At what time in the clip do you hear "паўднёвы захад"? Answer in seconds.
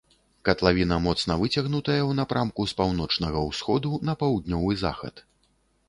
4.25-5.15